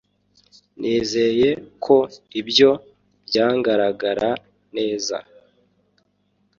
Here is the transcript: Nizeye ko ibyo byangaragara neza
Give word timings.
Nizeye 0.79 1.49
ko 1.85 1.97
ibyo 2.39 2.71
byangaragara 3.27 4.29
neza 4.75 5.17